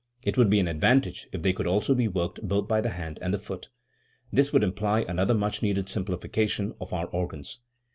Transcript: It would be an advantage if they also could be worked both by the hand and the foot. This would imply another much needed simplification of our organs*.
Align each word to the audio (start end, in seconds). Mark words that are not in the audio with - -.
It 0.23 0.35
would 0.35 0.49
be 0.49 0.59
an 0.59 0.67
advantage 0.67 1.27
if 1.31 1.43
they 1.43 1.53
also 1.53 1.93
could 1.93 1.99
be 1.99 2.07
worked 2.07 2.41
both 2.41 2.67
by 2.67 2.81
the 2.81 2.89
hand 2.89 3.19
and 3.21 3.31
the 3.31 3.37
foot. 3.37 3.69
This 4.33 4.51
would 4.51 4.63
imply 4.63 5.01
another 5.01 5.35
much 5.35 5.61
needed 5.61 5.89
simplification 5.89 6.73
of 6.81 6.91
our 6.91 7.05
organs*. 7.05 7.59